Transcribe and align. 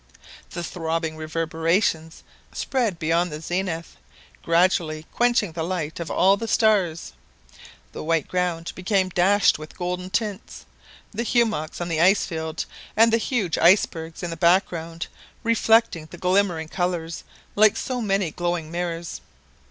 The 0.49 0.63
throbbing 0.63 1.15
reverberations 1.15 2.23
spread 2.53 2.97
beyond 2.97 3.31
the 3.31 3.39
zenith, 3.39 3.97
gradually 4.41 5.05
quenching 5.13 5.51
the 5.51 5.61
light 5.61 5.99
of 5.99 6.09
all 6.09 6.37
the 6.37 6.47
stars. 6.47 7.13
The 7.91 8.03
white 8.03 8.27
ground 8.27 8.71
became 8.73 9.09
dashed 9.09 9.59
with 9.59 9.77
golden 9.77 10.09
tints, 10.09 10.65
the 11.11 11.23
hummocks 11.23 11.79
on 11.79 11.87
the 11.87 12.01
ice 12.01 12.25
field 12.25 12.65
and 12.97 13.13
the 13.13 13.17
huge 13.19 13.59
icebergs 13.59 14.23
in 14.23 14.31
the 14.31 14.37
background 14.37 15.05
reflecting 15.43 16.07
the 16.07 16.17
glimmering 16.17 16.69
colours 16.69 17.23
like 17.55 17.77
so 17.77 18.01
many 18.01 18.31
glowing 18.31 18.71
mirrors. 18.71 19.21